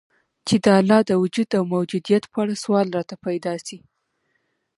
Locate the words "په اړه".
2.31-2.55